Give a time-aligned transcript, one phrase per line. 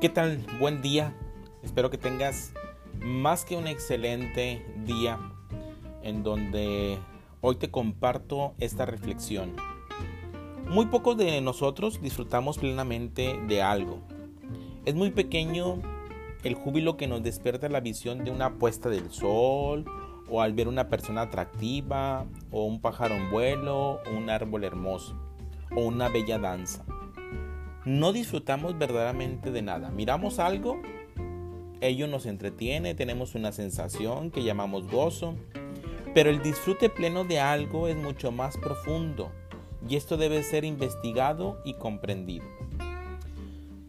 [0.00, 0.46] ¿Qué tal?
[0.60, 1.12] Buen día.
[1.64, 2.52] Espero que tengas
[3.00, 5.18] más que un excelente día
[6.04, 7.00] en donde
[7.40, 9.56] hoy te comparto esta reflexión.
[10.68, 13.98] Muy pocos de nosotros disfrutamos plenamente de algo.
[14.84, 15.82] Es muy pequeño
[16.44, 19.84] el júbilo que nos despierta la visión de una puesta del sol
[20.30, 25.16] o al ver una persona atractiva o un pájaro en vuelo o un árbol hermoso
[25.74, 26.84] o una bella danza
[27.88, 29.90] no disfrutamos verdaderamente de nada.
[29.90, 30.78] Miramos algo,
[31.80, 35.36] ello nos entretiene, tenemos una sensación que llamamos gozo,
[36.12, 39.32] pero el disfrute pleno de algo es mucho más profundo
[39.88, 42.44] y esto debe ser investigado y comprendido.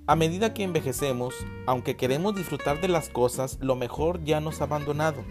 [0.07, 4.63] A medida que envejecemos, aunque queremos disfrutar de las cosas, lo mejor ya nos ha
[4.63, 5.25] abandonado.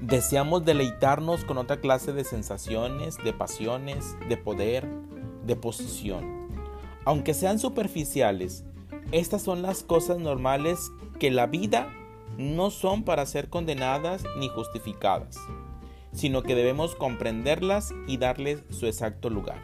[0.00, 4.88] Deseamos deleitarnos con otra clase de sensaciones, de pasiones, de poder,
[5.46, 6.43] de posición.
[7.04, 8.64] Aunque sean superficiales,
[9.12, 11.92] estas son las cosas normales que la vida
[12.38, 15.36] no son para ser condenadas ni justificadas,
[16.12, 19.60] sino que debemos comprenderlas y darles su exacto lugar.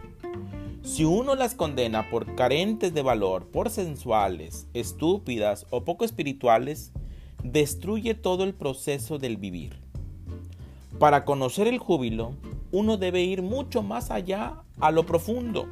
[0.83, 6.93] Si uno las condena por carentes de valor, por sensuales, estúpidas o poco espirituales,
[7.43, 9.81] destruye todo el proceso del vivir.
[10.99, 12.35] Para conocer el júbilo,
[12.71, 15.67] uno debe ir mucho más allá a lo profundo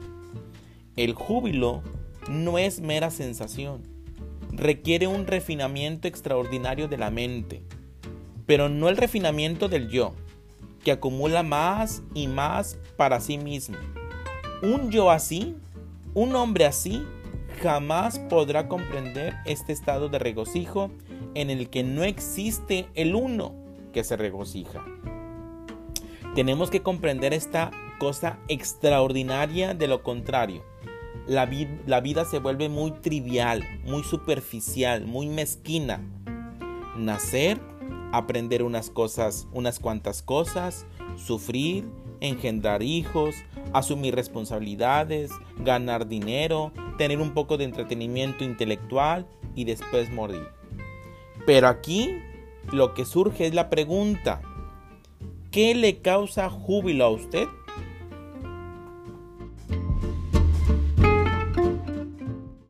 [0.98, 1.84] el júbilo
[2.28, 3.82] no es mera sensación,
[4.50, 7.62] requiere un refinamiento extraordinario de la mente,
[8.46, 10.14] pero no el refinamiento del yo,
[10.82, 13.76] que acumula más y más para sí mismo.
[14.60, 15.54] Un yo así,
[16.14, 17.04] un hombre así,
[17.62, 20.90] jamás podrá comprender este estado de regocijo
[21.34, 23.54] en el que no existe el uno
[23.92, 24.84] que se regocija.
[26.34, 30.64] Tenemos que comprender esta cosa extraordinaria de lo contrario
[31.28, 36.00] la, vida se vuelve muy trivial, muy superficial, muy mezquina.
[36.96, 37.60] Nacer,
[38.12, 40.86] aprender unas cosas, unas cuantas cosas,
[41.16, 41.86] sufrir,
[42.20, 43.34] engendrar hijos,
[43.72, 50.48] asumir responsabilidades, ganar dinero, tener un poco de entretenimiento intelectual y después morir.
[51.46, 52.10] Pero aquí
[52.72, 54.40] lo que surge es la pregunta,
[55.50, 57.46] ¿qué le causa júbilo a usted?